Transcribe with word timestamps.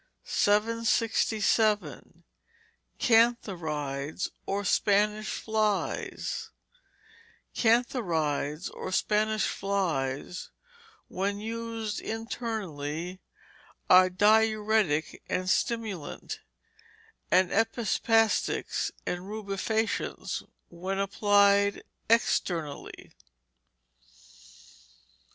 767. 0.23 2.23
Cantharides, 2.97 4.31
or 4.47 4.65
Spanish 4.65 5.29
flies 5.29 6.49
Cantharides, 7.53 8.67
or 8.71 8.91
Spanish 8.91 9.45
flies, 9.47 10.49
when 11.07 11.39
used 11.39 11.99
internally, 12.01 13.21
are 13.91 14.09
diuretic 14.09 15.21
and 15.29 15.47
stimulant; 15.47 16.39
and 17.29 17.51
epispastic 17.51 18.65
and 19.05 19.27
rubefacient 19.27 20.41
when 20.69 20.97
applied 20.97 21.83
externally. 22.09 23.11